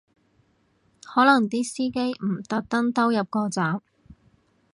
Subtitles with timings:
[1.03, 3.83] 可能啲司機唔特登兜入個站